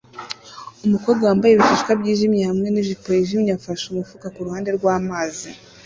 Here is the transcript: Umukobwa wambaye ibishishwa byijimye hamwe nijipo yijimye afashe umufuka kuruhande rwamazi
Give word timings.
Umukobwa 0.85 1.23
wambaye 1.29 1.51
ibishishwa 1.53 1.91
byijimye 1.99 2.43
hamwe 2.49 2.67
nijipo 2.69 3.07
yijimye 3.15 3.51
afashe 3.57 3.85
umufuka 3.87 4.27
kuruhande 4.35 4.69
rwamazi 4.77 5.49